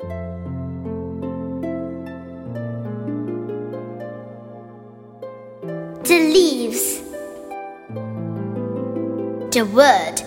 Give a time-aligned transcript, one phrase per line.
[0.00, 0.06] The
[6.08, 7.00] leaves.
[9.50, 10.22] The world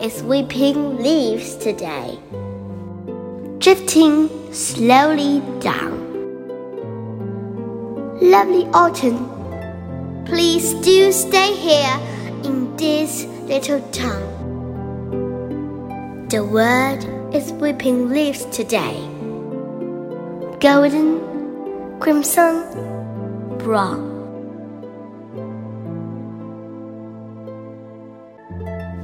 [0.00, 2.20] is weeping leaves today,
[3.58, 6.06] drifting slowly down.
[8.20, 9.28] Lovely autumn,
[10.24, 11.98] please do stay here
[12.44, 14.22] in this little town.
[16.28, 17.04] The world
[17.34, 19.15] is weeping leaves today,
[20.60, 21.20] golden,
[22.00, 22.64] crimson,
[23.58, 24.14] brown.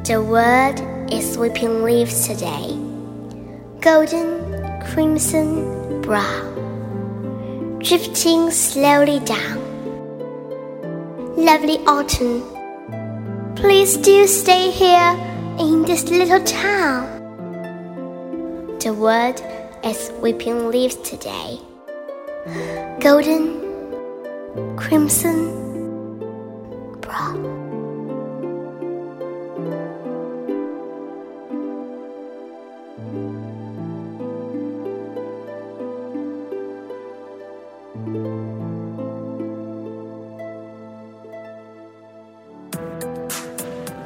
[0.04, 0.80] The world
[1.12, 2.74] is sweeping leaves today,
[3.80, 9.60] golden, crimson, brown, drifting slowly down.
[11.36, 12.42] Lovely autumn,
[13.56, 15.14] please do stay here
[15.58, 17.08] in this little town.
[18.78, 19.42] The world
[19.84, 21.58] is weeping leaves today,
[23.00, 23.60] golden,
[24.76, 25.50] crimson,
[27.00, 27.60] brown.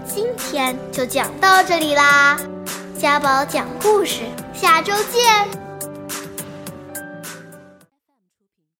[0.06, 2.38] 今天就讲到这里啦，
[2.98, 4.22] 家宝讲故事，
[4.54, 5.65] 下周见。